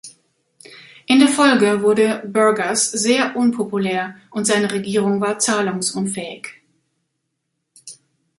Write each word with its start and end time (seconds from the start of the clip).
In 1.05 1.19
der 1.19 1.27
Folge 1.27 1.83
wurde 1.83 2.23
Burgers 2.25 2.89
sehr 2.89 3.35
unpopulär 3.35 4.15
und 4.31 4.45
seine 4.45 4.71
Regierung 4.71 5.21
war 5.21 5.37
zahlungsunfähig. 5.37 6.47